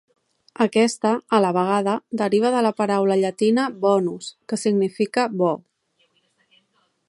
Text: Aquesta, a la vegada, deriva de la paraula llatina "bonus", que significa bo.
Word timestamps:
Aquesta, 0.63 1.11
a 1.37 1.39
la 1.45 1.51
vegada, 1.57 1.93
deriva 2.23 2.51
de 2.57 2.63
la 2.67 2.73
paraula 2.81 3.19
llatina 3.21 3.67
"bonus", 3.85 4.33
que 4.51 4.61
significa 4.65 5.29
bo. 5.43 5.55